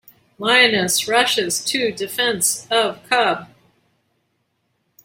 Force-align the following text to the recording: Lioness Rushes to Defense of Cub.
Lioness 0.39 1.07
Rushes 1.07 1.63
to 1.65 1.91
Defense 1.91 2.65
of 2.71 3.07
Cub. 3.07 3.47